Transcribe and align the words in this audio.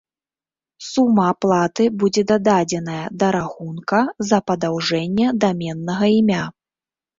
Сума 0.89 1.25
аплаты 1.33 1.85
будзе 2.03 2.23
дададзеная 2.31 3.05
да 3.25 3.31
рахунка 3.37 4.01
за 4.33 4.41
падаўжэнне 4.51 5.27
даменнага 5.47 6.13
імя. 6.19 6.43